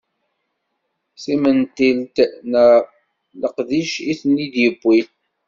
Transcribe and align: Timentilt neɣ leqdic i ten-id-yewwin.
Timentilt 1.21 2.15
neɣ 2.51 2.73
leqdic 3.41 3.93
i 4.11 4.13
ten-id-yewwin. 4.19 5.07